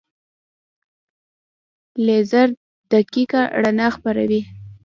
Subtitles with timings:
[2.05, 2.47] لیزر
[2.91, 4.41] دقیقه رڼا خپروي.